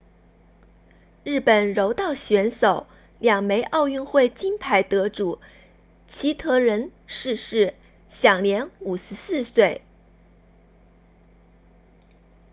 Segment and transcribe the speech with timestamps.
[1.23, 2.87] 日本柔道选手
[3.19, 5.39] 两枚奥运会金牌得主
[6.07, 7.75] 齐藤仁 hitoshi saito 逝世
[8.09, 9.81] 享年54岁